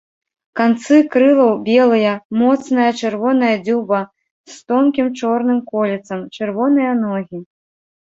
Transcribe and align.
Канцы 0.59 0.95
крылаў 1.15 1.51
белыя, 1.67 2.13
моцная 2.41 2.89
чырвоная 3.01 3.53
дзюба 3.69 4.01
з 4.57 4.75
тонкім 4.75 5.07
чорным 5.23 5.65
кольцам, 5.73 6.29
чырвоныя 6.37 7.01
ногі. 7.09 7.37